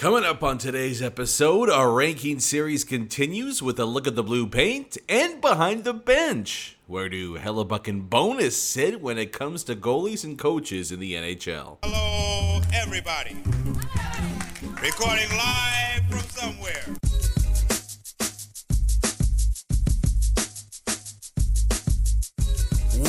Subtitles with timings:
[0.00, 4.46] Coming up on today's episode, our ranking series continues with a look at the blue
[4.46, 6.78] paint and behind the bench.
[6.86, 11.12] Where do Hellebuyck and Bowness sit when it comes to goalies and coaches in the
[11.12, 11.76] NHL?
[11.82, 13.36] Hello, everybody.
[14.80, 16.96] Recording live from somewhere.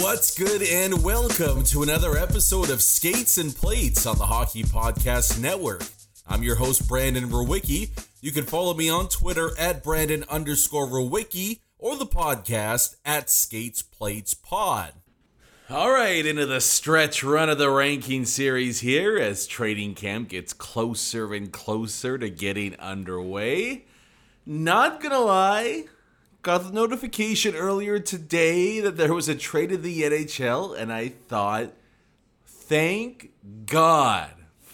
[0.03, 5.39] What's good, and welcome to another episode of Skates and Plates on the Hockey Podcast
[5.39, 5.83] Network.
[6.31, 7.89] I'm your host, Brandon Rowicki.
[8.21, 13.81] You can follow me on Twitter at Brandon underscore Rowicki or the podcast at Skates
[13.81, 14.93] Plates Pod.
[15.69, 20.53] All right, into the stretch run of the ranking series here as training camp gets
[20.53, 23.83] closer and closer to getting underway.
[24.45, 25.83] Not gonna lie,
[26.43, 31.09] got the notification earlier today that there was a trade in the NHL, and I
[31.09, 31.73] thought,
[32.45, 33.31] thank
[33.65, 34.31] God.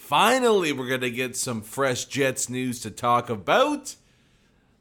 [0.08, 3.98] Finally, we're going to get some fresh Jets news to talk about.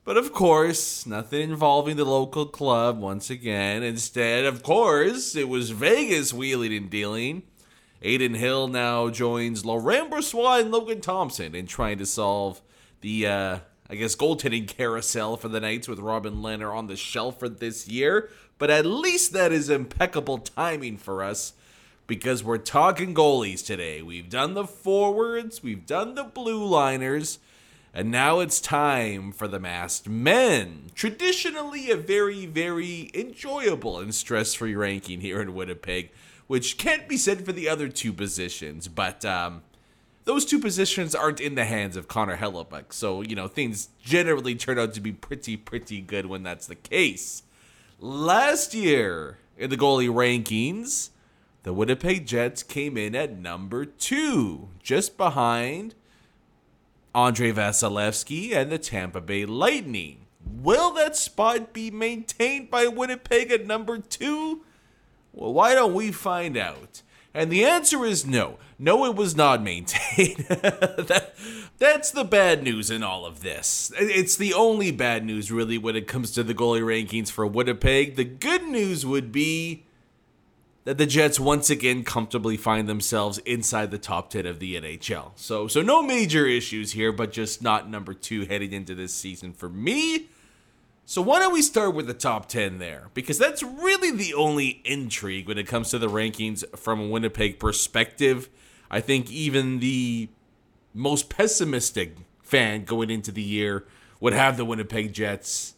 [0.04, 3.82] But of course, nothing involving the local club once again.
[3.82, 7.42] Instead, of course, it was Vegas wheeling and dealing.
[8.04, 12.62] Adin Hill now joins Laurent Brossoit and Logan Thompson in trying to solve
[13.00, 13.58] the, uh,
[13.90, 17.88] I guess, goaltending carousel for the Knights with Robin Lehner on the shelf for this
[17.88, 18.30] year.
[18.58, 21.52] But at least that is impeccable timing for us
[22.06, 24.02] because we're talking goalies today.
[24.02, 27.38] We've done the forwards, we've done the blue liners,
[27.92, 30.90] and now it's time for the masked men.
[30.94, 36.10] Traditionally, a very, very enjoyable and stress free ranking here in Winnipeg,
[36.46, 39.62] which can't be said for the other two positions, but um,
[40.24, 44.54] those two positions aren't in the hands of Connor Hellebuyck, so, you know, things generally
[44.54, 47.42] turn out to be pretty, pretty good when that's the case.
[47.98, 51.10] Last year in the goalie rankings,
[51.66, 55.96] the Winnipeg Jets came in at number two, just behind
[57.12, 60.26] Andrei Vasilevskiy and the Tampa Bay Lightning.
[60.48, 64.62] Will that spot be maintained by Winnipeg at number two?
[65.32, 67.02] Well, why don't we find out?
[67.34, 68.58] And the answer is no.
[68.78, 70.36] No, it was not maintained.
[70.48, 71.34] that,
[71.78, 73.90] that's the bad news in all of this.
[73.98, 78.14] It's the only bad news, really, when it comes to the goalie rankings for Winnipeg.
[78.14, 79.85] The good news would be
[80.86, 85.32] that the Jets once again comfortably find themselves inside the top 10 of the NHL.
[85.34, 89.52] So so no major issues here, but just not number 2 heading into this season
[89.52, 90.28] for me.
[91.04, 93.10] So why don't we start with the top 10 there?
[93.14, 97.58] Because that's really the only intrigue when it comes to the rankings from a Winnipeg
[97.58, 98.48] perspective.
[98.88, 100.28] I think even the
[100.94, 103.86] most pessimistic fan going into the year
[104.20, 105.74] would have the Winnipeg Jets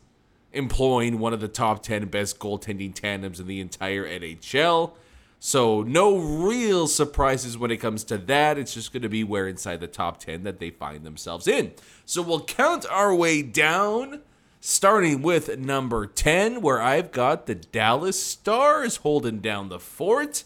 [0.52, 4.92] employing one of the top 10 best goaltending tandems in the entire NHL.
[5.40, 8.58] So, no real surprises when it comes to that.
[8.58, 11.72] It's just going to be where inside the top 10 that they find themselves in.
[12.04, 14.22] So, we'll count our way down,
[14.60, 20.42] starting with number 10, where I've got the Dallas Stars holding down the fort.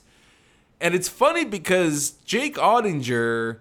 [0.79, 3.61] And it's funny because Jake Oettinger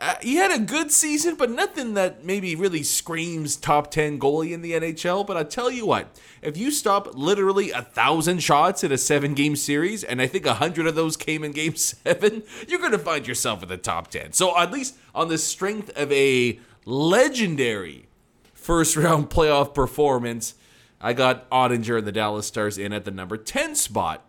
[0.00, 4.52] uh, he had a good season, but nothing that maybe really screams top 10 goalie
[4.52, 5.26] in the NHL.
[5.26, 9.34] But I tell you what, if you stop literally a thousand shots in a seven
[9.34, 12.92] game series, and I think a hundred of those came in game seven, you're going
[12.92, 14.32] to find yourself in the top 10.
[14.32, 18.08] So, at least on the strength of a legendary
[18.54, 20.54] first round playoff performance,
[21.00, 24.24] I got Oettinger and the Dallas Stars in at the number 10 spot.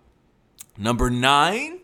[0.78, 1.81] Number nine,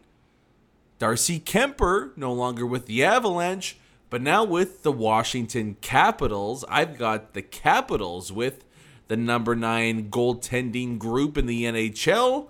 [1.00, 3.78] Darcy Kuemper, no longer with the Avalanche,
[4.10, 6.66] but now with the Washington Capitals.
[6.70, 8.64] I've got the Capitals with
[9.08, 12.48] the number nine goaltending group in the NHL.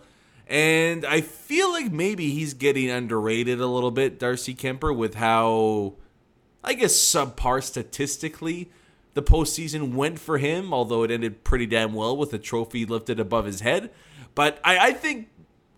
[0.48, 5.96] And I feel like maybe he's getting underrated a little bit, Darcy Kuemper, with how
[6.64, 8.70] I guess, subpar statistically.
[9.14, 13.20] The postseason went for him, although it ended pretty damn well with a trophy lifted
[13.20, 13.90] above his head.
[14.36, 15.30] But I, I think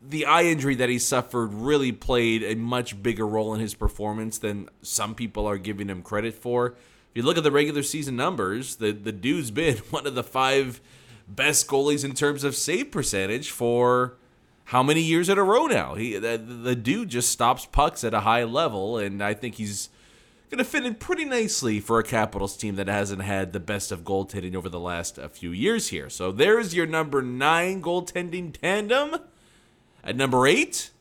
[0.10, 4.40] the eye injury that he suffered really played a much bigger role in his performance
[4.40, 6.68] than some people are giving him credit for.
[6.68, 6.76] If
[7.14, 10.82] you look at the regular season numbers, the, the dude's been one of the five
[11.28, 14.16] best goalies in terms of save percentage for
[14.66, 15.96] how many years in a row now?
[15.96, 19.90] He the, the dude just stops pucks at a high level, and I think he's
[20.50, 23.92] going to fit in pretty nicely for a Capitals team that hasn't had the best
[23.92, 26.10] of goaltending over the last a few years here.
[26.10, 29.18] So there's your number nine goaltending tandem.
[30.04, 30.92] At number eight,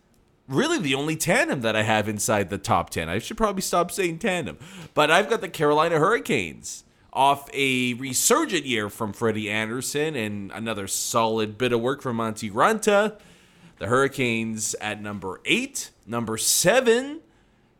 [0.48, 3.08] really the only tandem that I have inside the top 10.
[3.08, 4.58] I should probably stop saying tandem.
[4.94, 10.86] But I've got the Carolina Hurricanes off a resurgent year from Freddie Andersen and another
[10.86, 13.18] solid bit of work from Antti Raanta.
[13.78, 15.90] The Hurricanes at number eight.
[16.06, 17.20] Number seven,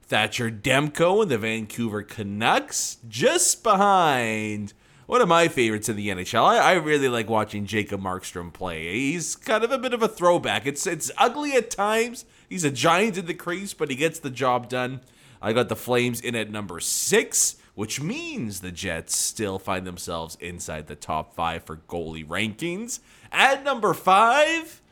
[0.03, 2.99] Thatcher Demko and the Vancouver Canucks.
[3.09, 4.73] Just behind
[5.09, 6.45] one of my favorites in the NHL.
[6.45, 8.93] I, I, really like watching Jacob Markstrom play.
[8.93, 10.67] He's kind of a bit of a throwback.
[10.67, 12.27] It's it's ugly at times.
[12.47, 15.01] He's a giant in the crease, but he gets the job done.
[15.41, 20.37] I got the Flames in at number six, which means the Jets still find themselves
[20.41, 23.01] inside the top five for goalie rankings.
[23.33, 24.83] At number five,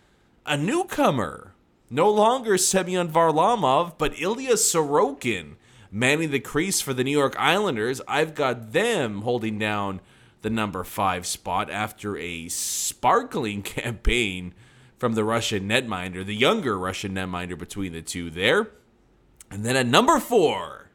[0.46, 1.52] a newcomer.
[1.90, 5.56] No longer Semyon Varlamov, but Ilya Sorokin
[5.90, 8.00] manning the crease for the New York Islanders.
[8.06, 10.00] I've got them holding down
[10.42, 14.54] the number five spot after a sparkling campaign
[14.98, 18.70] from the Russian netminder, the younger Russian netminder between the two there.
[19.50, 20.90] And then at number four,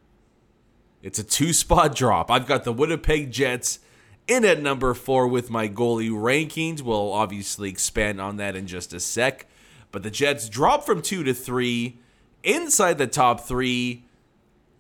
[1.01, 2.29] it's a two spot drop.
[2.29, 3.79] I've got the Winnipeg Jets
[4.27, 6.81] in at number four with my goalie rankings.
[6.81, 9.47] We'll obviously expand on that in just a sec.
[9.91, 11.99] But the Jets drop from two to three.
[12.43, 14.05] Inside the top three,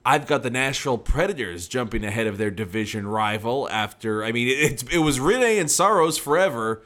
[0.05, 4.83] I've got the Nashville Predators jumping ahead of their division rival after, I mean, it,
[4.91, 6.81] it was Rinne and Saros forever,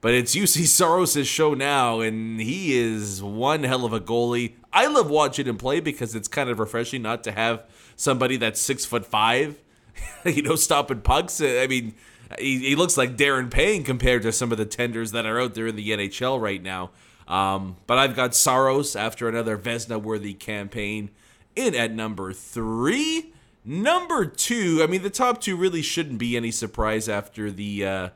[0.00, 4.54] but it's Juuse Saros' show now, and he is one hell of a goalie.
[4.72, 7.64] I love watching him play because it's kind of refreshing not to have
[7.96, 9.60] somebody that's six foot five,
[10.24, 11.40] you know, stopping pucks.
[11.40, 11.94] I mean,
[12.38, 15.54] he, he looks like Darren Payne compared to some of the tenders that are out
[15.54, 16.90] there in the NHL right now.
[17.26, 21.10] Um, but I've got Saros after another Vezina worthy campaign
[21.56, 23.32] in at number three.
[23.64, 28.08] Number two, I mean, the top two really shouldn't be any surprise after the uh,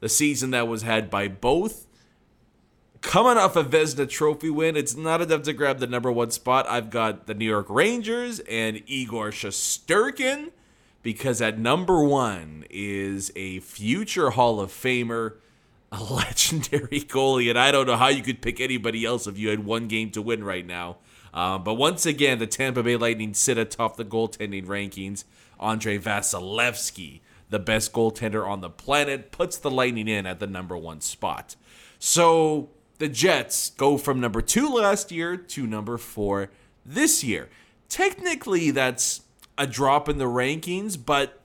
[0.00, 1.86] the season that was had by both.
[3.00, 6.68] Coming off a Vezina Trophy win, it's not enough to grab the number one spot.
[6.68, 10.50] I've got the New York Rangers and Igor Shesterkin
[11.02, 15.36] because at number one is a future Hall of Famer,
[15.90, 19.48] a legendary goalie, and I don't know how you could pick anybody else if you
[19.48, 20.98] had one game to win right now.
[21.32, 25.24] Um, but once again, the Tampa Bay Lightning sit atop the goaltending rankings.
[25.60, 30.76] Andrei Vasilevskiy, the best goaltender on the planet, puts the Lightning in at the number
[30.76, 31.56] one spot.
[31.98, 36.50] So the Jets go from number two last year to number four
[36.84, 37.48] this year.
[37.88, 39.22] Technically, that's
[39.58, 41.40] a drop in the rankings, but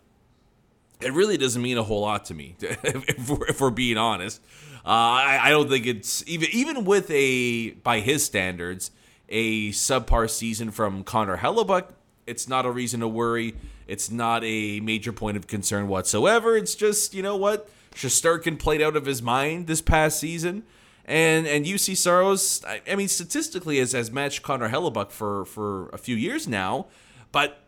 [1.02, 4.42] it really doesn't mean a whole lot to me, if, we're, if we're being honest.
[4.86, 8.92] Uh, I, I don't think it's even even with a by his standards
[9.30, 11.90] a subpar season from Connor Hellebuyck,
[12.28, 13.56] it's not a reason to worry.
[13.88, 16.58] It's not a major point of concern whatsoever.
[16.58, 17.70] It's just, you know what?
[17.94, 20.64] Shesterkin played out of his mind this past season.
[21.06, 25.90] And and Juuse Saros, I, I mean, statistically has, has matched Connor Hellebuyck for, for
[25.90, 26.88] a few years now.
[27.32, 27.60] But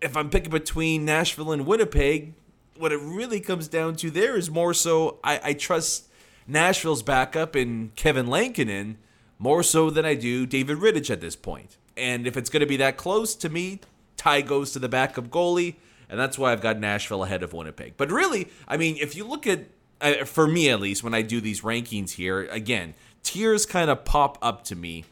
[0.00, 2.34] if I'm picking between Nashville and Winnipeg,
[2.76, 6.08] what it really comes down to there is more so I, I trust
[6.46, 8.98] Nashville's backup in Kevin Lankinen
[9.38, 11.76] more so than I do David Rittich at this point.
[11.96, 13.80] And if it's going to be that close to me,
[14.16, 15.76] tie goes to the backup goalie,
[16.08, 17.94] and that's why I've got Nashville ahead of Winnipeg.
[17.96, 19.66] But really, I mean, if you look at,
[20.00, 24.04] uh, for me at least, when I do these rankings here, again, tiers kind of
[24.04, 25.04] pop up to me.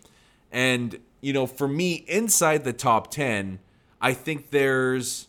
[0.52, 3.58] And, you know, for me, inside the top 10,
[4.00, 5.28] I think there's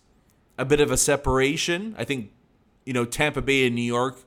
[0.57, 1.95] a bit of a separation.
[1.97, 2.31] I think,
[2.85, 4.19] you know, Tampa Bay and New York,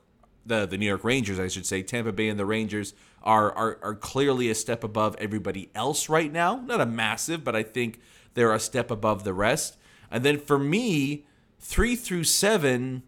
[0.45, 3.79] the, the New York Rangers, I should say, Tampa Bay and the Rangers are, are
[3.81, 6.57] are clearly a step above everybody else right now.
[6.65, 7.99] Not a massive, but I think
[8.33, 9.77] they're a step above the rest.
[10.09, 11.25] And then for me,
[11.59, 13.03] three through seven,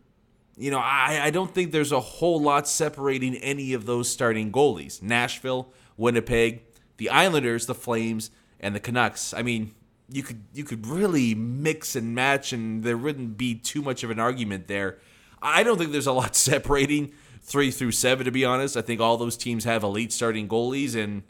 [0.57, 4.51] you know, I, I don't think there's a whole lot separating any of those starting
[4.51, 5.01] goalies.
[5.01, 6.63] Nashville, Winnipeg,
[6.97, 9.33] the Islanders, the Flames, and the Canucks.
[9.33, 9.73] I mean,
[10.09, 14.11] you could you could really mix and match, and there wouldn't be too much of
[14.11, 14.99] an argument there.
[15.41, 18.77] I don't think there's a lot separating three through seven, to be honest.
[18.77, 21.23] I think all those teams have elite starting goalies, and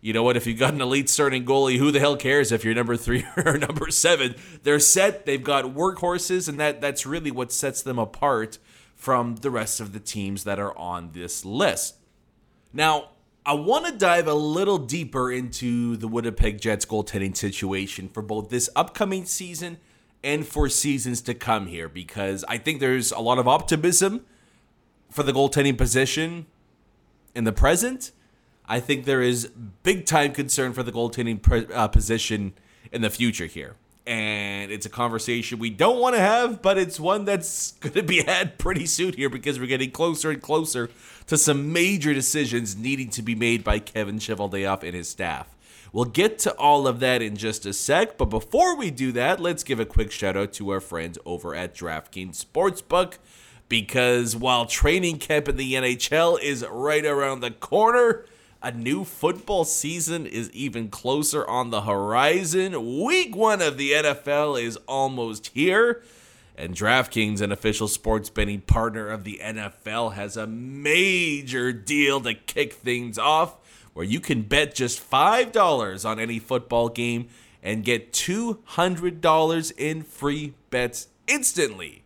[0.00, 0.36] you know what?
[0.36, 3.26] If you've got an elite starting goalie, who the hell cares if you're number three
[3.44, 4.34] or number seven?
[4.62, 5.26] They're set.
[5.26, 8.58] They've got workhorses, and that that's really what sets them apart
[8.94, 11.96] from the rest of the teams that are on this list.
[12.72, 13.10] Now,
[13.46, 18.50] I want to dive a little deeper into the Winnipeg Jets goaltending situation for both
[18.50, 19.78] this upcoming season
[20.22, 24.24] and for seasons to come here because I think there's a lot of optimism
[25.10, 26.46] for the goaltending position
[27.34, 28.12] in the present.
[28.66, 29.46] I think there is
[29.82, 32.54] big time concern for the goaltending pre- uh, position
[32.92, 33.76] in the future here.
[34.06, 38.02] And it's a conversation we don't want to have, but it's one that's going to
[38.02, 40.90] be had pretty soon here because we're getting closer and closer
[41.26, 45.54] to some major decisions needing to be made by Kevin Cheveldayoff and his staff.
[45.92, 49.40] We'll get to all of that in just a sec, but before we do that,
[49.40, 53.14] let's give a quick shout out to our friends over at DraftKings Sportsbook
[53.68, 58.24] because while training camp in the NHL is right around the corner,
[58.62, 63.02] a new football season is even closer on the horizon.
[63.04, 66.02] Week one of the NFL is almost here.
[66.56, 72.34] And DraftKings, an official sports betting partner of the NFL, has a major deal to
[72.34, 73.54] kick things off
[73.98, 77.26] where you can bet just $5 on any football game
[77.64, 82.04] and get $200 in free bets instantly.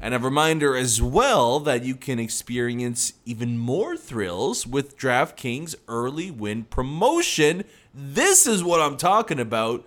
[0.00, 6.30] And a reminder as well that you can experience even more thrills with DraftKings early
[6.30, 7.64] win promotion.
[7.92, 9.86] This is what I'm talking about.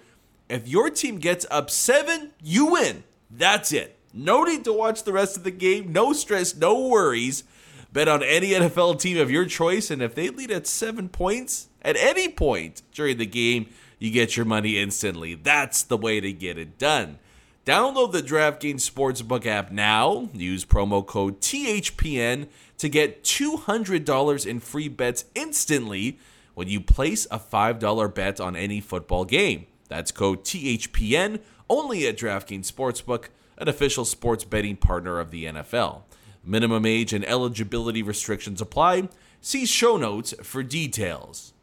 [0.50, 3.06] If your team gets up seven, you win.
[3.32, 3.98] That's it.
[4.14, 5.92] No need to watch the rest of the game.
[5.92, 7.44] No stress, no worries.
[7.94, 11.70] Bet on any NFL team of your choice, and if they lead at seven points
[11.84, 13.68] at any point during the game,
[14.00, 15.36] you get your money instantly.
[15.36, 17.20] That's the way to get it done.
[17.68, 20.28] Download the DraftKings Sportsbook app now.
[20.34, 22.48] Use promo code THPN
[22.80, 26.18] to get $200 in free bets instantly
[26.56, 29.68] when you place a $5 bet on any football game.
[29.88, 33.26] That's code THPN only at DraftKings Sportsbook,
[33.58, 36.02] an official sports betting partner of the NFL.
[36.44, 39.10] Minimum age and eligibility restrictions apply.
[39.42, 41.54] See show notes for details.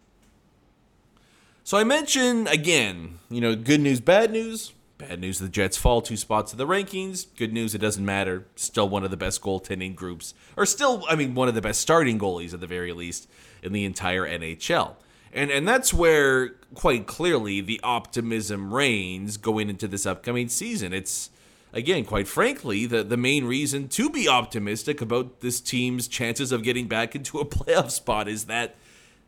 [1.64, 4.72] So I mentioned again, you know, good news, bad news.
[4.98, 7.26] Bad news, the Jets fall two spots in the rankings.
[7.38, 8.44] Good news, it doesn't matter.
[8.54, 11.80] Still one of the best goaltending groups, or still, I mean, one of the best
[11.80, 13.26] starting goalies at the very least
[13.62, 14.96] in the entire NHL.
[15.32, 20.92] And and that's where quite clearly the optimism reigns going into this upcoming season.
[20.92, 21.30] It's
[21.72, 26.62] again, quite frankly, the, the main reason to be optimistic about this team's chances of
[26.62, 28.76] getting back into a playoff spot is that,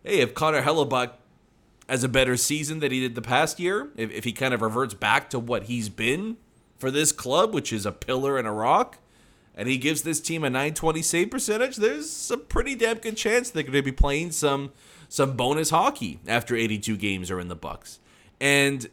[0.04, 1.12] hey, if Connor Hellebuyck
[1.88, 4.62] has a better season than he did the past year, if, if he kind of
[4.62, 6.36] reverts back to what he's been
[6.78, 8.98] for this club, which is a pillar and a rock,
[9.54, 13.50] and he gives this team a 920 save percentage, there's a pretty damn good chance
[13.50, 14.72] they're going to be playing some
[15.08, 18.00] some bonus hockey after 82 games are in the Bucks.
[18.40, 18.88] And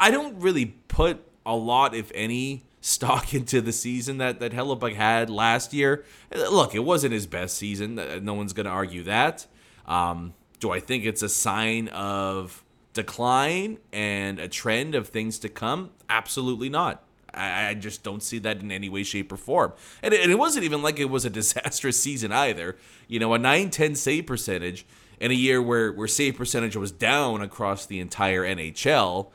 [0.00, 4.94] I don't really put a lot, if any, stock into the season that that Hellebuyck
[4.94, 6.04] had last year.
[6.30, 7.94] Look, it wasn't his best season.
[8.22, 9.46] No one's going to argue that.
[9.86, 12.62] Um, do I think it's a sign of
[12.92, 15.90] decline and a trend of things to come?
[16.10, 17.02] Absolutely not.
[17.34, 19.72] I, just don't see that in any way, shape, or form.
[20.02, 22.76] And it, and it, wasn't even like it was a disastrous season either.
[23.08, 24.84] You know, a 9 10 save percentage
[25.18, 29.28] in a year where, where save percentage was down across the entire NHL.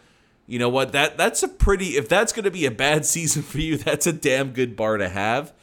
[0.47, 0.93] You know what?
[0.93, 4.07] That that's a pretty if that's going to be a bad season for you, that's
[4.07, 5.53] a damn good bar to have.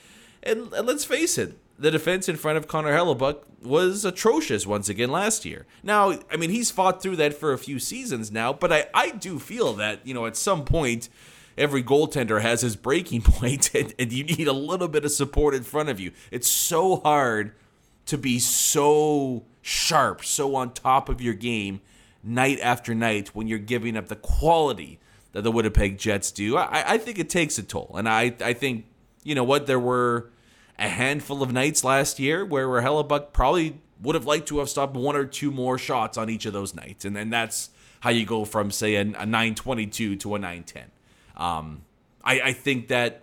[0.43, 4.91] And, and let's face it, the defense in front of Connor Hellebuyck was atrocious once
[4.91, 5.67] again last year.
[5.83, 9.11] Now, I mean, he's fought through that for a few seasons now, but I, I
[9.11, 11.09] do feel that, you know, at some point,
[11.57, 15.55] every goaltender has his breaking point, and, and you need a little bit of support
[15.55, 16.13] in front of you.
[16.31, 17.55] It's so hard
[18.07, 21.81] to be so sharp, so on top of your game
[22.25, 24.99] night after night when you're giving up the quality
[25.33, 26.57] that the Winnipeg Jets do.
[26.57, 27.95] I, I think it takes a toll.
[27.97, 28.87] And I, I think,
[29.23, 30.31] you know what, there were
[30.79, 34.97] a handful of nights last year where, Hellebuyck probably would have liked to have stopped
[34.97, 37.05] one or two more shots on each of those nights.
[37.05, 40.91] And then that's how you go from, say, a, a 922 to a 910.
[41.37, 41.83] Um,
[42.23, 43.23] I, I think that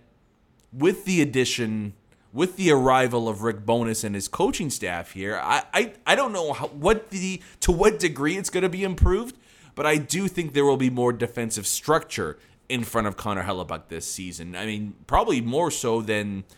[0.72, 1.94] with the addition,
[2.32, 6.32] with the arrival of Rick Bowness and his coaching staff here, I, I, I don't
[6.32, 9.36] know how, what the to what degree it's going to be improved,
[9.74, 13.88] but I do think there will be more defensive structure in front of Connor Hellebuyck
[13.88, 14.56] this season.
[14.56, 16.44] I mean, probably more so than–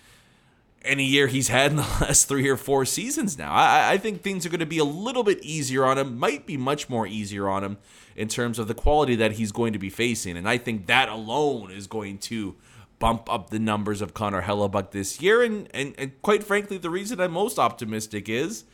[0.85, 3.53] any year he's had in the last three or four seasons now.
[3.53, 6.47] I, I think things are going to be a little bit easier on him, might
[6.47, 7.79] be much more easier on him
[8.17, 10.37] in terms of the quality that he's going to be facing.
[10.37, 12.55] And I think that alone is going to
[12.99, 15.43] bump up the numbers of Connor Hellebuyck this year.
[15.43, 18.65] And, and, and quite frankly, the reason I'm most optimistic is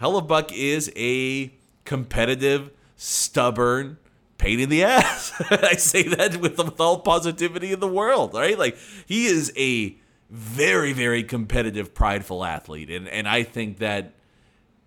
[0.00, 1.52] Hellebuyck is a
[1.84, 3.98] competitive, stubborn,
[4.38, 5.32] pain in the ass.
[5.50, 8.58] I say that with, with all positivity in the world, right?
[8.58, 9.96] Like he is a
[10.30, 12.90] very, very competitive, prideful athlete.
[12.90, 14.12] And, and I think that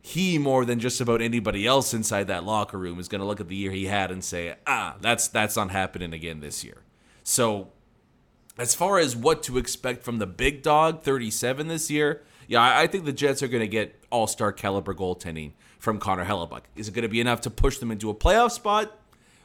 [0.01, 3.39] he, more than just about anybody else inside that locker room, is going to look
[3.39, 6.81] at the year he had and say, ah, that's, that's not happening again this year.
[7.23, 7.69] So,
[8.57, 12.87] as far as what to expect from the big dog, 37 this year, yeah, I,
[12.87, 16.63] think the Jets are going to get all star caliber goaltending from Connor Hellebuyck.
[16.75, 18.91] Is it going to be enough to push them into a playoff spot?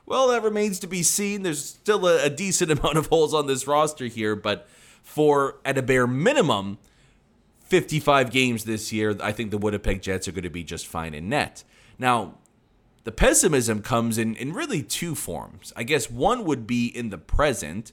[0.06, 1.42] Well, that remains to be seen.
[1.42, 4.68] There's still a, a decent amount of holes on this roster here, but
[5.02, 6.78] for at a bare minimum
[7.60, 11.14] 55 games this year, I think the Winnipeg Jets are going to be just fine
[11.14, 11.64] in net.
[11.98, 12.34] Now,
[13.04, 15.72] the pessimism comes in in really two forms.
[15.76, 17.92] I guess one would be in the present,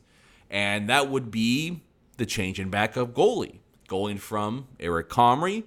[0.53, 1.81] and that would be
[2.17, 3.57] the change in backup goalie,
[3.87, 5.63] going from Eric Comrie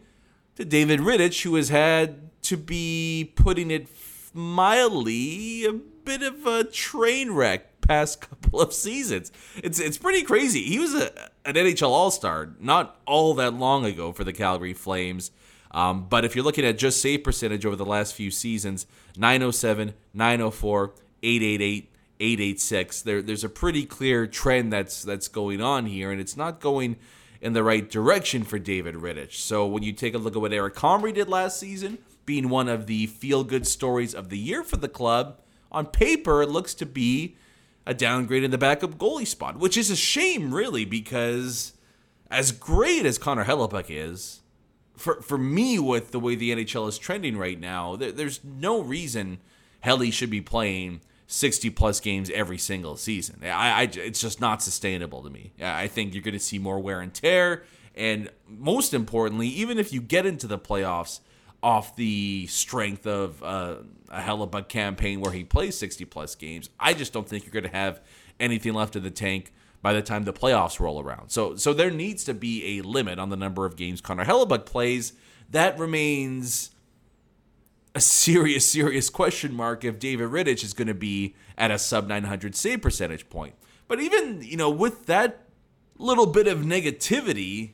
[0.55, 3.89] to David Rittich, who has had to be putting it
[4.33, 9.33] mildly a bit of a train wreck past couple of seasons.
[9.57, 10.63] It's it's pretty crazy.
[10.63, 11.13] He was a,
[11.45, 15.33] an NHL All Star not all that long ago for the Calgary Flames.
[15.73, 18.87] Um, but if you're looking at just save percentage over the last few seasons,
[19.19, 26.11] 907, 904, 888, 886, there, there's a pretty clear trend that's that's going on here,
[26.11, 26.97] and it's not going
[27.41, 29.35] in the right direction for David Rittich.
[29.35, 32.69] So when you take a look at what Eric Comrie did last season, being one
[32.69, 36.75] of the feel good stories of the year for the club, on paper it looks
[36.75, 37.37] to be
[37.85, 41.75] a downgrade in the backup goalie spot, which is a shame, really, because
[42.31, 44.41] as great as Connor Hellebuyck is,
[44.97, 48.83] for for me, with the way the NHL is trending right now, there, there's no
[48.83, 49.39] reason
[49.81, 53.41] Helly should be playing 60 plus games every single season.
[53.45, 55.53] I, I, it's just not sustainable to me.
[55.61, 57.65] I think you're going to see more wear and tear,
[57.95, 61.21] and most importantly, even if you get into the playoffs
[61.63, 63.77] off the strength of uh,
[64.09, 66.71] a Hellebuyck campaign where he plays 60 plus games.
[66.79, 68.01] I just don't think you're going to have
[68.39, 69.53] anything left in the tank
[69.83, 71.31] by the time the playoffs roll around.
[71.31, 74.67] So so there needs to be a limit on the number of games Connor Hellebuyck
[74.67, 75.13] plays.
[75.51, 76.71] That remains
[77.97, 82.07] a serious, serious question mark if David Rittich is going to be at a sub
[82.07, 83.55] 900 save percentage point.
[83.89, 85.47] But even, you know, with that
[85.97, 87.71] little bit of negativity,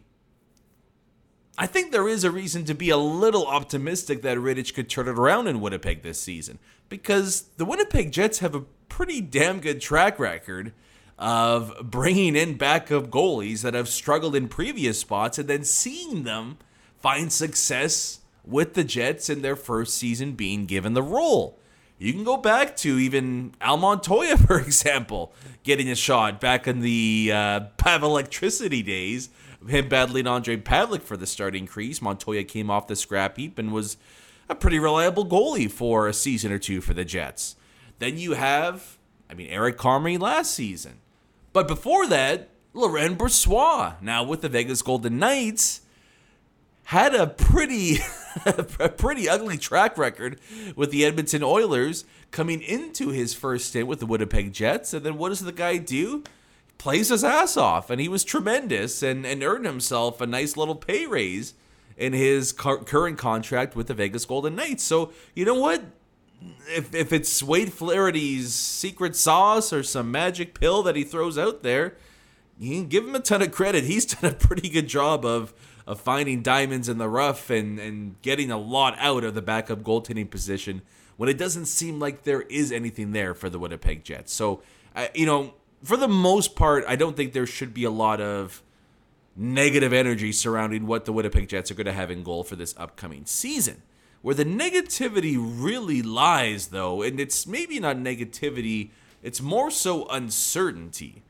[1.59, 5.09] I think there is a reason to be a little optimistic that Rittich could turn
[5.09, 9.81] it around in Winnipeg this season because the Winnipeg Jets have a pretty damn good
[9.81, 10.73] track record
[11.19, 16.59] of bringing in backup goalies that have struggled in previous spots and then seeing them
[17.01, 21.59] find success with the Jets in their first season being given the role.
[21.99, 26.81] You can go back to even Al Montoya, for example, getting a shot back in
[26.81, 29.29] the uh, Pav Electricity days
[29.69, 32.03] him battling Andre Pavelec for the starting crease.
[32.03, 33.97] Montoya came off the scrap heap and was
[34.49, 37.57] a pretty reliable goalie for a season or two for the Jets.
[37.99, 38.99] Then you have,
[39.31, 40.99] I mean, Eric Comrie last season.
[41.53, 45.83] But before that, Laurent Brossoit, now with the Vegas Golden Knights,
[46.85, 47.99] had a pretty
[48.47, 50.41] a pretty ugly track record
[50.77, 54.95] with the Edmonton Oilers coming into his first stint with the Winnipeg Jets.
[54.95, 56.25] And then what does the guy do?
[56.83, 60.75] plays his ass off, and he was tremendous and, and earned himself a nice little
[60.75, 61.55] pay raise
[61.97, 64.83] in his current contract with the Vegas Golden Knights.
[64.83, 65.85] So, you know what?
[66.67, 71.63] If, if it's Wade Flaherty's secret sauce or some magic pill that he throws out
[71.63, 71.95] there,
[72.59, 73.85] you can give him a ton of credit.
[73.85, 75.55] He's done a pretty good job of
[75.87, 79.83] of finding diamonds in the rough and, and getting a lot out of the backup
[79.83, 80.83] goaltending position
[81.17, 84.33] when it doesn't seem like there is anything there for the Winnipeg Jets.
[84.33, 84.63] So,
[84.97, 88.21] uh, you know, for the most part, I don't think there should be a lot
[88.21, 88.63] of
[89.37, 92.75] negative energy surrounding what the Winnipeg Jets are going to have in goal for this
[92.77, 93.83] upcoming season.
[94.21, 98.91] Where the negativity really lies, though, and it's maybe not negativity,
[99.23, 101.23] it's more so uncertainty.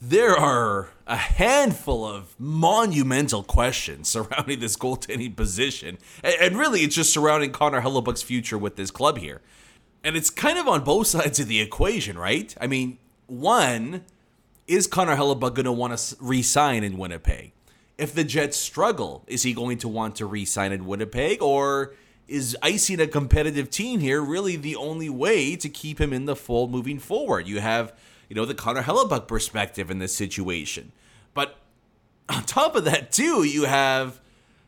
[0.00, 7.12] There are a handful of monumental questions surrounding this goaltending position, and really it's just
[7.12, 9.40] surrounding Connor Hellebuyck's future with this club here.
[10.04, 12.54] And it's kind of on both sides of the equation, right?
[12.60, 14.04] I mean, one,
[14.68, 17.52] is Connor Hellebuyck going to want to re sign in Winnipeg?
[17.96, 21.42] If the Jets struggle, is he going to want to re sign in Winnipeg?
[21.42, 21.94] Or
[22.28, 26.36] is icing a competitive team here really the only way to keep him in the
[26.36, 27.48] fold moving forward?
[27.48, 27.92] You have,
[28.28, 30.92] you know, the Connor Hellebuyck perspective in this situation.
[31.34, 31.56] But
[32.28, 34.20] on top of that, too, you have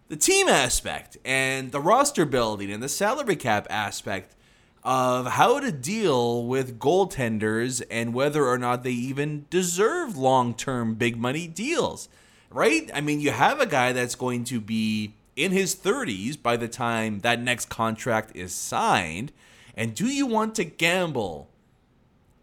[0.09, 4.35] the team aspect and the roster building and the salary cap aspect
[4.83, 10.95] of how to deal with goaltenders and whether or not they even deserve long term
[10.95, 12.09] big money deals,
[12.51, 12.91] right?
[12.95, 16.69] I mean, you have a guy that's going to be in his 30s by the
[16.69, 19.33] time that next contract is signed?
[19.77, 21.50] And do you want to gamble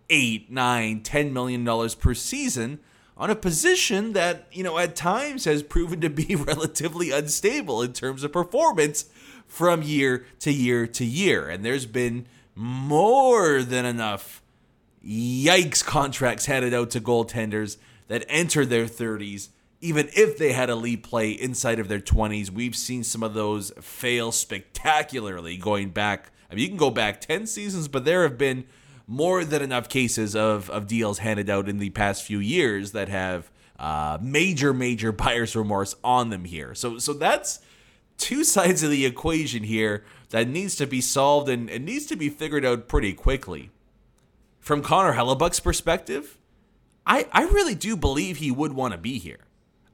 [0.10, 2.80] eight, nine, ten million dollars per season
[3.16, 7.94] on a position that, you know, at times has proven to be relatively unstable in
[7.94, 9.06] terms of performance
[9.48, 11.50] from year to year to year.
[11.50, 14.42] And there's been more than enough
[15.06, 21.04] yikes contracts handed out to goaltenders that enter their 30s even if they had elite
[21.04, 26.56] play inside of their 20s we've seen some of those fail spectacularly going back i
[26.56, 28.66] mean you can go back 10 seasons but there have been
[29.08, 33.10] more than enough cases of, of deals handed out in the past few years that
[33.10, 37.60] have uh, major major buyer's remorse on them here so so that's
[38.18, 42.16] two sides of the equation here that needs to be solved and, and needs to
[42.16, 43.70] be figured out pretty quickly
[44.68, 46.38] from Connor Hellebuyck's perspective,
[47.06, 49.40] I, I really do believe he would want to be here.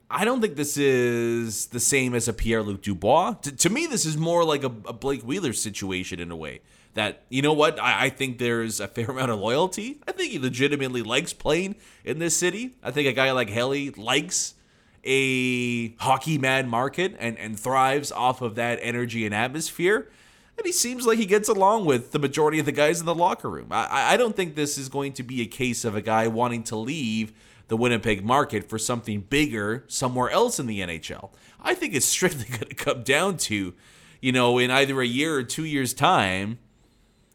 [0.09, 3.33] I don't think this is the same as a Pierre Luc Dubois.
[3.43, 6.61] To, to me, this is more like a, a, Blake Wheeler situation in a way.
[6.95, 9.99] That, you know what, I, I think there's a fair amount of loyalty.
[10.07, 12.75] I think he legitimately likes playing in this city.
[12.83, 14.55] I think a guy like Helly likes
[15.03, 20.09] a hockey mad market and, and thrives off of that energy and atmosphere
[20.57, 23.15] and he seems like he gets along with the majority of the guys in the
[23.15, 23.67] locker room.
[23.71, 26.63] I, I don't think this is going to be a case of a guy wanting
[26.65, 27.33] to leave
[27.69, 31.31] the Winnipeg market for something bigger somewhere else in the NHL.
[31.61, 33.73] I think it's strictly going to come down to,
[34.21, 36.59] you know, in either a year or two years' time,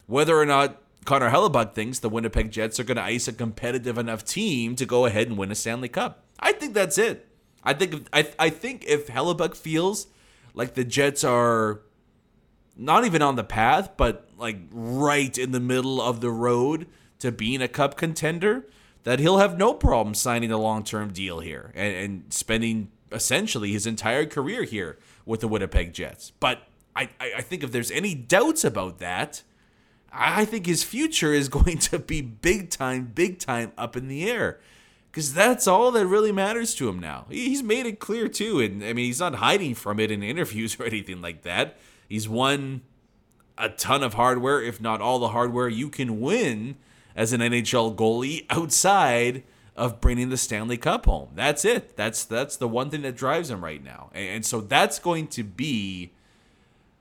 [0.08, 3.96] whether or not Connor Hellebuyck thinks the Winnipeg Jets are going to ice a competitive
[3.96, 6.24] enough team to go ahead and win a Stanley Cup.
[6.40, 7.28] I think that's it.
[7.62, 10.08] I think I, I think if Hellebuyck feels
[10.54, 11.82] like the Jets are
[12.76, 16.86] not even on the path, but like right in the middle of the road
[17.18, 18.66] to being a cup contender,
[19.04, 23.72] that he'll have no problem signing a long term deal here and, and, spending essentially
[23.72, 26.32] his entire career here with the Winnipeg Jets.
[26.38, 26.62] But
[26.94, 29.42] I, I think if there's any doubts about that,
[30.12, 34.28] I think his future is going to be big time, big time up in the
[34.30, 34.60] air.
[35.10, 37.26] Because that's all that really matters to him now.
[37.30, 38.60] He's made it clear too.
[38.60, 41.76] And I mean, he's not hiding from it in interviews or anything like that.
[42.08, 42.82] He's won
[43.56, 46.76] a ton of hardware, if not all the hardware you can win
[47.16, 49.42] as an NHL goalie outside
[49.74, 51.30] of bringing the Stanley Cup home.
[51.34, 51.96] That's it.
[51.96, 54.10] That's that's the one thing that drives him right now.
[54.12, 56.12] And, and so that's going to be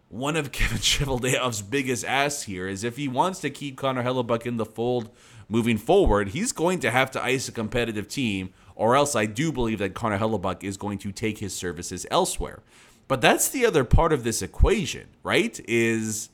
[0.10, 4.46] one of Kevin Cheveldayoff's biggest asks here is if he wants to keep Connor Hellebuyck
[4.46, 5.10] in the fold
[5.50, 9.52] moving forward, he's going to have to ice a competitive team, or else I do
[9.52, 12.62] believe that Connor Hellebuyck is going to take his services elsewhere.
[13.08, 15.60] But that's the other part of this equation, right?
[15.68, 16.30] Is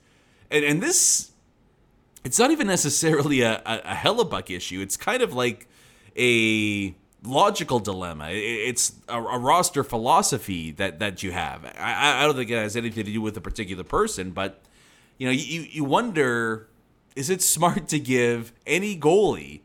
[0.49, 1.31] and, and this
[2.23, 4.81] it's not even necessarily a, a, a Hellebuyck issue.
[4.81, 5.67] It's kind of like
[6.15, 8.29] a logical dilemma.
[8.31, 11.65] It's a, a, roster philosophy that that you have.
[11.77, 14.61] I, I don't think it has anything to do with a particular person, but
[15.17, 16.67] you know, you you wonder
[17.15, 19.61] is it smart to give any goalie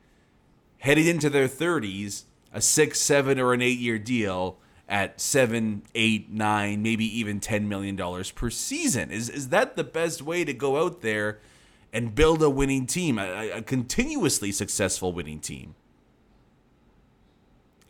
[0.79, 6.31] heading into their 30s a six, seven, or an eight year deal at seven, eight,
[6.31, 9.11] nine, maybe even ten million dollars per season.
[9.11, 11.38] Is is that the best way to go out there
[11.92, 15.75] and build a winning team, a, a continuously successful winning team?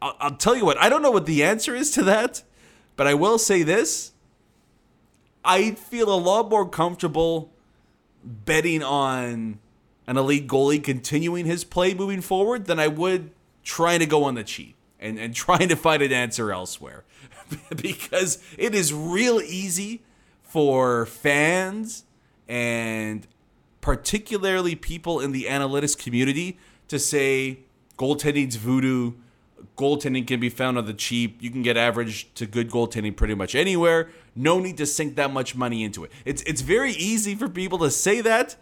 [0.00, 0.78] I'll, I'll tell you what.
[0.78, 2.42] I don't know what the answer is to that,
[2.96, 4.12] but I will say this:
[5.44, 7.52] I feel a lot more comfortable
[8.24, 9.58] betting on
[10.06, 13.30] an elite goalie continuing his play moving forward than I would
[13.62, 17.04] trying to go on the cheap and, and trying to find an answer elsewhere.
[17.76, 20.02] because it is real easy
[20.42, 22.04] for fans
[22.48, 23.26] and
[23.80, 26.58] particularly people in the analytics community
[26.88, 27.60] to say
[27.96, 29.12] goaltending's voodoo.
[29.76, 31.42] Goaltending can be found on the cheap.
[31.42, 34.10] You can get average to good goaltending pretty much anywhere.
[34.34, 36.12] No need to sink that much money into it.
[36.24, 38.56] It's it's very easy for people to say that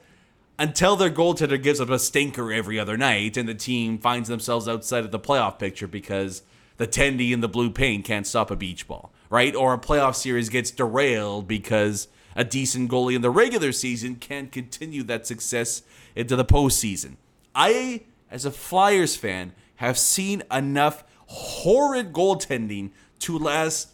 [0.59, 4.69] until their goaltender gives up a stinker every other night and the team finds themselves
[4.69, 6.43] outside of the playoff picture because
[6.79, 9.55] the tendy in the blue paint can't stop a beach ball, right?
[9.55, 14.53] Or a playoff series gets derailed because a decent goalie in the regular season can't
[14.53, 15.83] continue that success
[16.15, 17.17] into the postseason.
[17.55, 23.91] I, as a Flyers fan, have seen enough horrid goaltending to last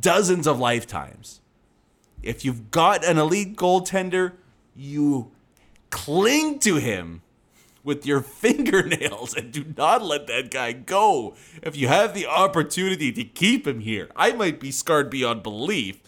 [0.00, 1.40] dozens of lifetimes.
[2.22, 4.34] If you've got an elite goaltender,
[4.74, 5.30] you
[5.90, 7.22] cling to him
[7.84, 11.34] with your fingernails and do not let that guy go.
[11.62, 16.00] If you have the opportunity to keep him here, I might be scarred beyond belief,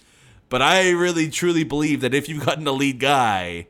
[0.49, 3.69] but I really truly believe that if you've got an elite guy,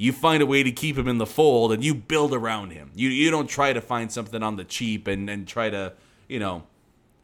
[0.00, 2.90] you find a way to keep him in the fold and you build around him.
[2.94, 5.92] You you don't try to find something on the cheap and, and try to,
[6.26, 6.62] you know,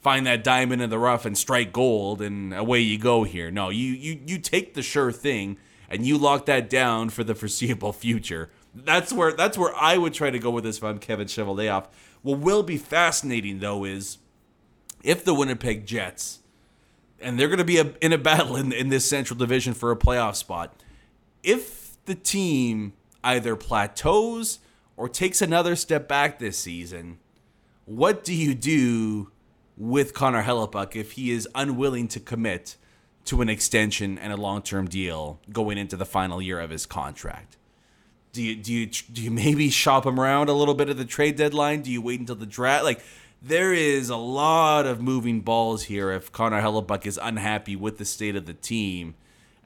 [0.02, 3.50] find that diamond in the rough and strike gold and away you go here.
[3.50, 5.56] No, you you you take the sure thing
[5.88, 8.50] and you lock that down for the foreseeable future.
[8.74, 11.86] That's where that's where I would try to go with this if I'm Kevin Cheveldayoff.
[12.20, 14.18] What will be fascinating though is
[15.02, 16.40] if the Winnipeg Jets
[17.22, 19.90] and they're going to be a, in a battle in, in this Central Division for
[19.90, 20.74] a playoff spot.
[21.42, 24.60] If the team either plateaus
[24.96, 27.18] or takes another step back this season,
[27.84, 29.30] what do you do
[29.76, 32.76] with Connor Hellebuyck if he is unwilling to commit
[33.26, 37.56] to an extension and a long-term deal going into the final year of his contract?
[38.32, 41.04] Do you do you do you maybe shop him around a little bit at the
[41.04, 41.82] trade deadline?
[41.82, 42.84] Do you wait until the draft?
[42.84, 43.00] Like
[43.40, 48.04] there is a lot of moving balls here if Connor Hellebuyck is unhappy with the
[48.04, 49.14] state of the team.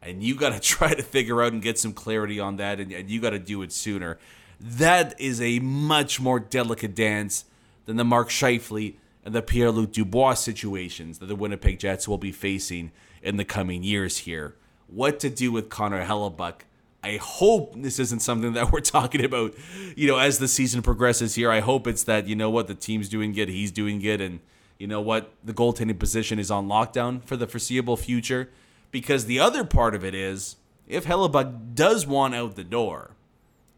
[0.02, 2.92] And you got to try to figure out and get some clarity on that, and,
[2.92, 4.18] and you got to do it sooner.
[4.60, 7.44] That is a much more delicate dance
[7.86, 12.18] than the Mark Scheifele and the Pierre Luc Dubois situations that the Winnipeg Jets will
[12.18, 14.54] be facing in the coming years here.
[14.86, 16.62] What to do with Connor Hellebuyck.
[17.02, 19.54] I hope this isn't something that we're talking about,
[19.96, 21.50] you know, as the season progresses here.
[21.50, 24.40] I hope it's that, you know what, the team's doing good, he's doing good, and
[24.78, 28.50] you know what, the goaltending position is on lockdown for the foreseeable future.
[28.90, 30.56] Because the other part of it is,
[30.88, 33.12] if Hellebuyck does want out the door,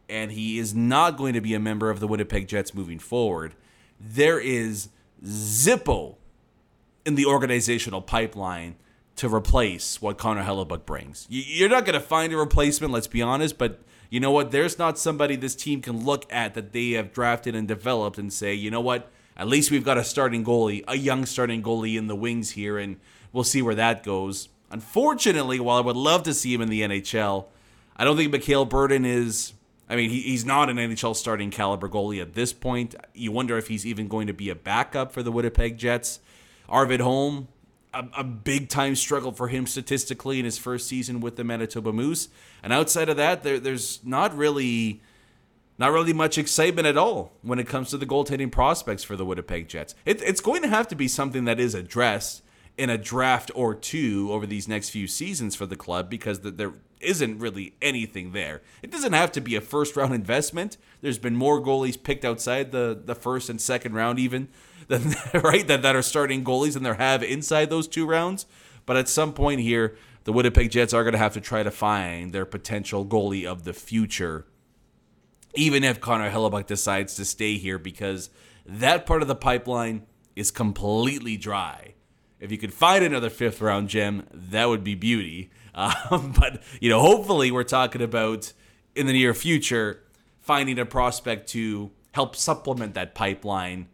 [0.08, 3.54] and he is not going to be a member of the Winnipeg Jets moving forward,
[4.00, 4.88] there is
[5.24, 6.16] Zippo
[7.04, 8.76] in the organizational pipeline
[9.16, 11.26] to replace what Connor Hellebuyck brings.
[11.28, 14.50] You're not going to find a replacement, let's be honest, but you know what?
[14.50, 18.32] There's not somebody this team can look at that they have drafted and developed and
[18.32, 19.10] say, you know what?
[19.36, 22.78] At least we've got a starting goalie, a young starting goalie in the wings here,
[22.78, 22.98] and
[23.32, 24.48] we'll see where that goes.
[24.72, 27.44] Unfortunately, while I would love to see him in the NHL,
[27.94, 29.52] I don't think Mikhail Berdin is.
[29.88, 32.94] I mean, he's not an NHL starting caliber goalie at this point.
[33.12, 36.20] You wonder if he's even going to be a backup for the Winnipeg Jets.
[36.66, 37.48] Arvid Holm,
[37.92, 41.92] a, a big time struggle for him statistically in his first season with the Manitoba
[41.92, 42.28] Moose.
[42.62, 45.02] And outside of that, there, there's not really
[45.78, 49.24] not really much excitement at all when it comes to the goaltending prospects for the
[49.24, 49.94] Winnipeg Jets.
[50.06, 52.42] It, it's going to have to be something that is addressed
[52.78, 56.50] in a draft or two over these next few seasons for the club because the,
[56.50, 58.62] there isn't really anything there.
[58.82, 60.76] It doesn't have to be a first round investment.
[61.00, 64.48] There's been more goalies picked outside the, the first and second round, even
[64.88, 68.46] that right that, that are starting goalies and there have inside those two rounds.
[68.86, 71.70] But at some point here, the Winnipeg Jets are going to have to try to
[71.70, 74.46] find their potential goalie of the future,
[75.54, 78.30] even if Connor Hellebuyck decides to stay here, because
[78.64, 80.06] that part of the pipeline
[80.36, 81.94] is completely dry.
[82.42, 85.50] If you could find another fifth round gem, that would be beauty.
[85.74, 88.52] Um, but you know, hopefully, we're talking about
[88.94, 90.02] in the near future
[90.42, 93.88] finding a prospect to help supplement that pipeline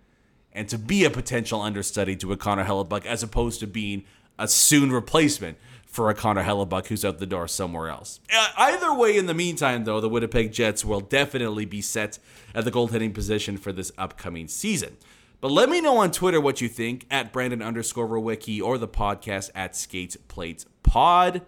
[0.53, 4.03] and to be a potential understudy to a Connor Hellebuyck as opposed to being
[4.41, 5.57] a soon replacement
[5.87, 8.19] for a Connor Hellebuyck who's out the door somewhere else.
[8.35, 12.19] Uh, either way, in the meantime, though, the Winnipeg Jets will definitely be set
[12.57, 14.97] at the goaltending position for this upcoming season.
[15.41, 18.89] But let me know on Twitter what you think at Brandon underscore Rowicki or the
[18.89, 21.43] podcast at Skates Plates Pod.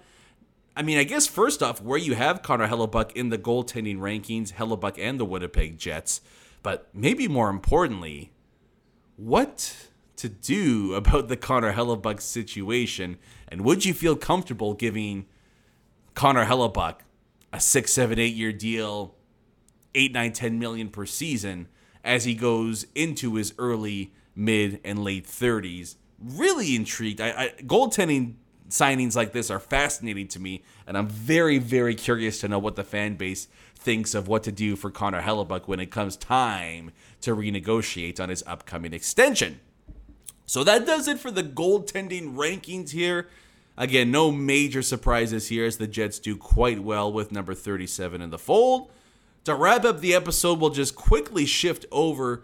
[0.76, 4.52] I mean, I guess first off, where you have Connor Hellebuyck in the goaltending rankings,
[4.52, 6.20] Hellebuyck and the Winnipeg Jets.
[6.62, 8.30] But maybe more importantly,
[9.16, 15.26] what to do about the Connor Hellebuyck situation, and would you feel comfortable giving
[16.14, 16.98] Connor Hellebuyck
[17.52, 19.16] a six, seven, eight year deal,
[19.96, 21.66] eight, nine, ten million per season
[22.04, 25.96] as he goes into his early, mid, and late thirties?
[26.22, 27.20] Really intrigued.
[27.20, 28.34] I, I goaltending
[28.68, 32.76] signings like this are fascinating to me, and I'm very, very curious to know what
[32.76, 36.92] the fan base thinks of what to do for Connor Hellebuyck when it comes time
[37.22, 39.60] to renegotiate on his upcoming extension.
[40.46, 43.28] So that does it for the goaltending rankings here.
[43.76, 48.30] Again, no major surprises here as the Jets do quite well with number 37 in
[48.30, 48.90] the fold.
[49.44, 52.42] To wrap up the episode, we'll just quickly shift over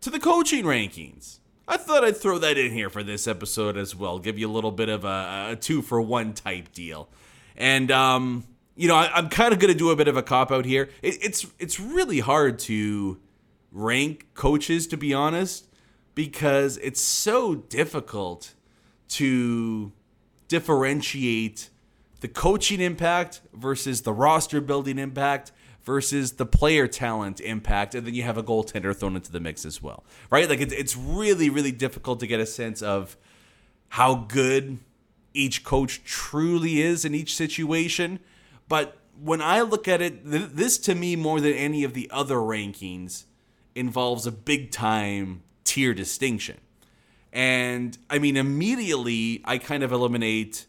[0.00, 1.38] to the coaching rankings.
[1.66, 4.52] I thought I'd throw that in here for this episode as well, give you a
[4.52, 7.10] little bit of a, a two for one type deal.
[7.56, 10.22] And um, you know, I, am kind of going to do a bit of a
[10.22, 10.88] cop out here.
[11.02, 13.20] It, it's it's really hard to
[13.70, 15.66] rank coaches, to be honest,
[16.14, 18.54] because it's so difficult
[19.08, 19.92] to
[20.46, 21.68] differentiate
[22.20, 25.52] the coaching impact versus the roster building impact
[25.88, 29.64] versus the player talent impact, and then you have a goaltender thrown into the mix
[29.64, 30.48] as well, right?
[30.48, 33.16] Like it's really really difficult to get a sense of
[33.88, 34.78] how good
[35.34, 38.20] each coach truly is in each situation
[38.68, 42.08] but when I look at it, th- this to me, more than any of the
[42.12, 43.24] other rankings,
[43.74, 46.58] involves a big time tier distinction.
[47.32, 50.66] And I mean, immediately I kind of eliminate,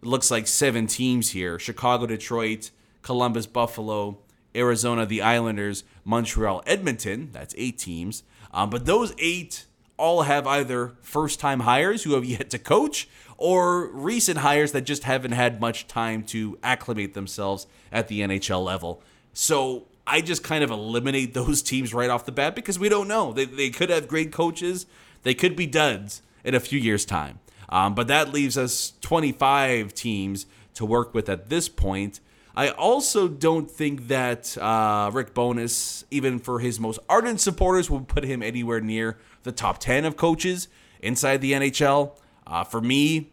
[0.00, 2.70] looks like seven teams here Chicago, Detroit,
[3.02, 4.18] Columbus, Buffalo,
[4.54, 7.30] Arizona, the Islanders, Montreal, Edmonton.
[7.32, 8.22] That's eight teams.
[8.52, 13.08] Um, but those eight all have either first time hires who have yet to coach
[13.36, 18.64] or recent hires that just haven't had much time to acclimate themselves at the NHL
[18.64, 19.02] level.
[19.32, 23.08] So I just kind of eliminate those teams right off the bat because we don't
[23.08, 23.32] know.
[23.32, 24.86] They, they could have great coaches,
[25.22, 27.38] they could be duds in a few years' time.
[27.68, 32.20] Um, but that leaves us 25 teams to work with at this point.
[32.54, 38.08] I also don't think that uh, Rick Bowness, even for his most ardent supporters, would
[38.08, 40.68] put him anywhere near the top 10 of coaches
[41.00, 42.18] inside the NHL.
[42.46, 43.30] Uh, for me,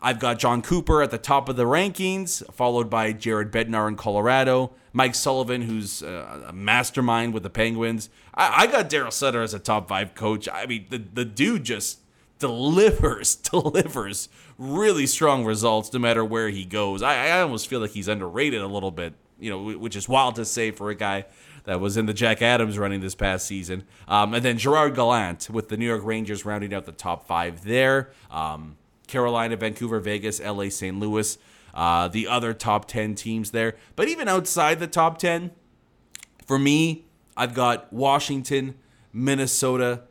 [0.00, 3.96] I've got Jon Cooper at the top of the rankings, followed by Jared Bednar in
[3.96, 8.10] Colorado, Mike Sullivan, who's a mastermind with the Penguins.
[8.34, 10.48] I, I got Daryl Sutter as a top five coach.
[10.48, 11.98] I mean, the, the dude just
[12.38, 17.02] delivers, delivers really strong results no matter where he goes.
[17.02, 20.36] I, I almost feel like he's underrated a little bit, you know, which is wild
[20.36, 21.26] to say for a guy
[21.64, 23.84] that was in the Jack Adams running this past season.
[24.06, 27.64] Um, and then Gerard Gallant with the New York Rangers rounding out the top five
[27.64, 28.10] there.
[28.30, 30.98] Um, Carolina, Vancouver, Vegas, LA, St.
[30.98, 31.38] Louis,
[31.74, 33.76] uh, the other top 10 teams there.
[33.96, 35.50] But even outside the top 10,
[36.46, 38.76] for me, I've got Washington,
[39.12, 40.02] Minnesota,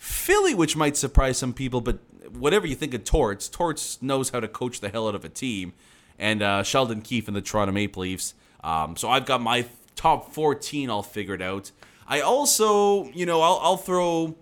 [0.00, 1.98] Philly, which might surprise some people, but
[2.32, 5.28] whatever you think of Torts, Torts knows how to coach the hell out of a
[5.28, 5.74] team,
[6.18, 8.32] and uh, Sheldon Keefe and the Toronto Maple Leafs.
[8.64, 11.70] Um, so I've got my top 14 all figured out.
[12.08, 14.36] I also, you know, I'll, I'll throw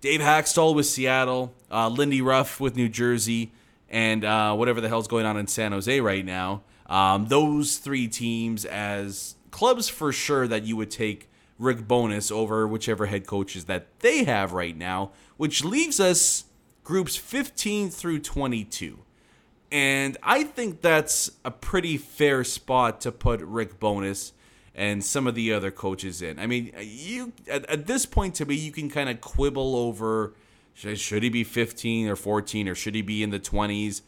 [0.00, 3.50] Dave Hakstol with Seattle, uh, Lindy Ruff with New Jersey,
[3.90, 6.62] and uh, whatever the hell's going on in San Jose right now.
[6.86, 12.66] Um, those three teams as clubs for sure that you would take Rick Bowness over
[12.66, 16.44] whichever head coaches that they have right now, which leaves us
[16.82, 18.98] groups 15 through 22.
[19.70, 24.32] And I think that's a pretty fair spot to put Rick Bowness
[24.74, 26.38] and some of the other coaches in.
[26.38, 30.34] I mean, you at, at this point to me, you can kind of quibble over
[30.74, 34.02] should, should, he be 15 or 14 or should he be in the 20s.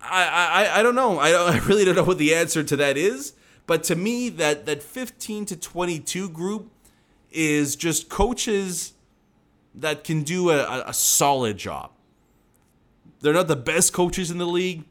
[0.00, 1.18] I I, I don't know.
[1.18, 3.32] I, I really don't know what the answer to that is.
[3.66, 6.70] But to me, that that 15 to 22 group
[7.30, 8.92] is just coaches
[9.74, 11.90] that can do a, a solid job.
[13.20, 14.84] They're not the best coaches in the league.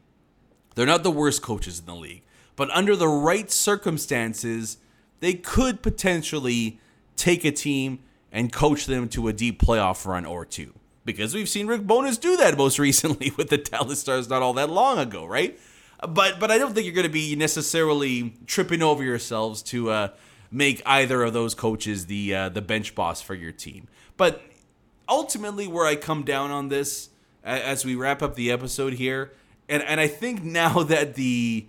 [0.74, 2.22] They're not the worst coaches in the league.
[2.56, 4.78] But under the right circumstances,
[5.20, 6.78] they could potentially
[7.16, 8.00] take a team
[8.32, 10.74] and coach them to a deep playoff run or two.
[11.04, 14.52] Because we've seen Rick Bowness do that most recently with the Dallas Stars not all
[14.54, 15.58] that long ago, right?
[16.08, 20.08] But but I don't think you're going to be necessarily tripping over yourselves to uh,
[20.50, 23.88] make either of those coaches the uh, the bench boss for your team.
[24.16, 24.42] But
[25.08, 27.10] ultimately, where I come down on this
[27.42, 29.32] as we wrap up the episode here,
[29.68, 31.66] and and I think now that the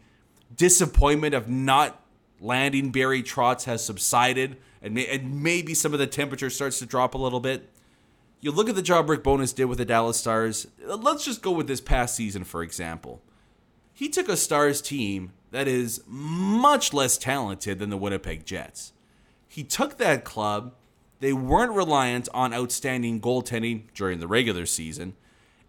[0.56, 2.02] disappointment of not
[2.40, 6.86] landing Barry Trotz has subsided, and, may, and maybe some of the temperature starts to
[6.86, 7.70] drop a little bit.
[8.42, 10.68] You look at the job Rick Bowness did with the Dallas Stars.
[10.86, 13.22] Let's just go with this past season, for example.
[13.96, 18.92] He took a Stars team that is much less talented than the Winnipeg Jets.
[19.48, 20.74] He took that club.
[21.22, 25.16] They weren't reliant on outstanding goaltending during the regular season,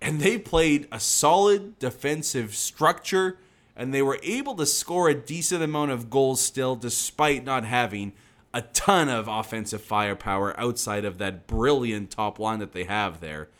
[0.03, 3.39] and they played a solid defensive structure
[3.77, 8.13] and they were able to score a decent amount of goals still, despite not having
[8.55, 13.51] a ton of offensive firepower outside of that brilliant top line that they have there.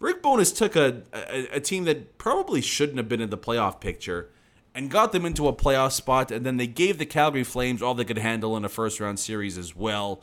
[0.00, 3.80] Rick Bowness took a, a, a, team that probably shouldn't have been in the playoff
[3.80, 4.30] picture
[4.74, 7.94] and got them into a playoff spot, and then they gave the Calgary Flames all
[7.94, 10.22] they could handle in a first round series as well.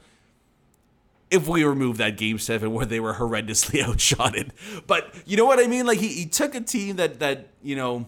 [1.29, 4.51] If we remove that game seven where they were horrendously outshotted.
[4.88, 5.85] But you know what I mean?
[5.85, 8.05] Like he, he took a team that that, you know,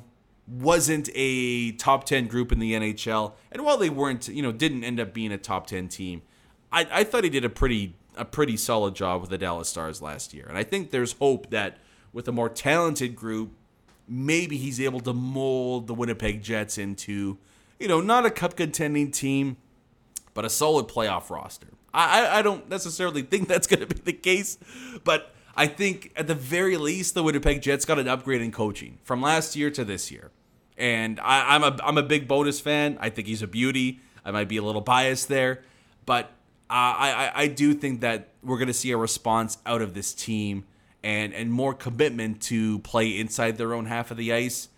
[0.47, 3.33] wasn't a top 10 group in the NHL.
[3.51, 6.21] And while they weren't, you know, didn't end up being a top 10 team,
[6.71, 10.01] I, I thought he did a pretty a pretty solid job with the Dallas Stars
[10.01, 10.45] last year.
[10.47, 11.77] And I think there's hope that
[12.13, 13.51] with a more talented group,
[14.07, 17.37] maybe he's able to mold the Winnipeg Jets into,
[17.79, 19.57] you know, not a cup contending team,
[20.33, 21.67] but a solid playoff roster.
[21.93, 24.57] I, I, don't necessarily think that's going to be the case,
[25.03, 28.99] but I think at the very least, the Winnipeg Jets got an upgrade in coaching
[29.03, 30.31] from last year to this year
[30.77, 32.97] and I, am a I'm a big Bowness fan.
[33.01, 33.99] I think he's a beauty.
[34.23, 35.63] I might be a little biased there,
[36.05, 36.31] but
[36.69, 40.65] I, I I do think that we're gonna see a response out of this team
[41.03, 44.69] and and more commitment to play inside their own half of the ice.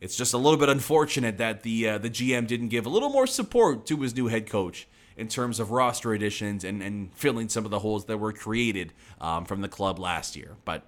[0.00, 3.10] It's just a little bit unfortunate that the uh, the GM didn't give a little
[3.10, 4.86] more support to his new head coach
[5.16, 8.92] in terms of roster additions and, and filling some of the holes that were created
[9.20, 10.56] um, from the club last year.
[10.64, 10.84] But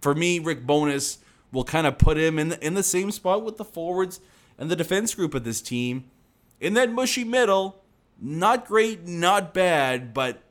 [0.00, 1.18] for me, Rick Bowness
[1.52, 4.20] will kind of put him in the, in the same spot with the forwards
[4.58, 6.04] and the defense group of this team.
[6.60, 7.82] In that mushy middle,
[8.20, 10.42] not great, not bad, but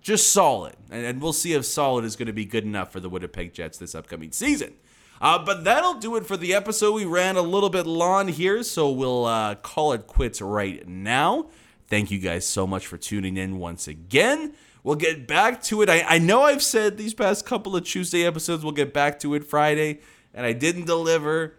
[0.00, 0.74] just solid.
[0.90, 3.54] And, and we'll see if solid is going to be good enough for the Winnipeg
[3.54, 4.74] Jets this upcoming season.
[5.20, 6.94] Uh, but that'll do it for the episode.
[6.94, 11.46] We ran a little bit long here, so we'll uh, call it quits right now.
[11.86, 14.54] Thank you guys so much for tuning in once again.
[14.82, 15.88] We'll get back to it.
[15.88, 19.34] I, I know I've said these past couple of Tuesday episodes, we'll get back to
[19.34, 20.00] it Friday,
[20.34, 21.54] and I didn't deliver.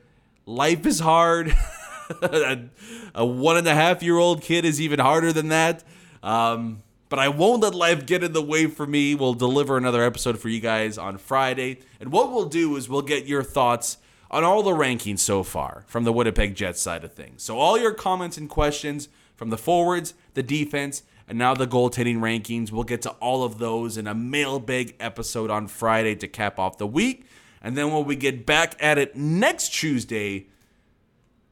[0.45, 1.55] Life is hard.
[2.21, 2.69] a,
[3.15, 5.83] a, one and a half year old kid is even harder than that.
[6.21, 9.13] Um, but I won't let life get in the way for me.
[9.13, 11.79] We'll deliver another episode for you guys on Friday.
[11.99, 13.97] And what we'll do is we'll get your thoughts
[14.31, 17.43] on all the rankings so far from the Winnipeg Jets side of things.
[17.43, 22.17] So, all your comments and questions from the forwards, the defense, and now the goaltending
[22.17, 22.71] rankings.
[22.71, 26.79] We'll get to all of those in a mailbag episode on Friday to cap off
[26.79, 27.27] the week.
[27.61, 30.47] And then when we get back at it next Tuesday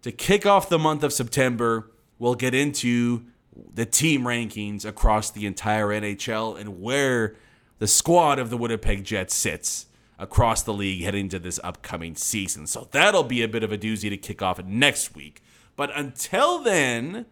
[0.01, 3.25] to kick off the month of September, we'll get into
[3.73, 7.35] the team rankings across the entire NHL and where
[7.79, 9.87] the squad of the Winnipeg Jets sits
[10.17, 12.67] across the league heading to this upcoming season.
[12.67, 15.41] So that'll be a bit of a doozy to kick off next week.
[15.75, 17.25] But until then,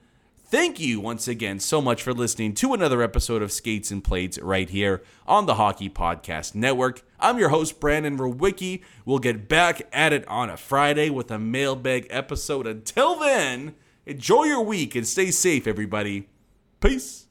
[0.49, 4.37] thank you once again so much for listening to another episode of Skates and Plates
[4.39, 7.03] right here on the Hockey Podcast Network.
[7.19, 8.83] I'm your host, Brandon Rowicki.
[9.05, 12.67] We'll get back at it on a Friday with a mailbag episode.
[12.67, 13.75] Until then,
[14.09, 16.27] Enjoy your week and stay safe, everybody.
[16.81, 17.27] Peace.